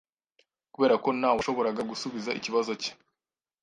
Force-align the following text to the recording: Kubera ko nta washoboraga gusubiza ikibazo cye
Kubera 0.73 0.95
ko 1.03 1.09
nta 1.19 1.29
washoboraga 1.37 1.81
gusubiza 1.91 2.31
ikibazo 2.39 2.71
cye 2.81 2.91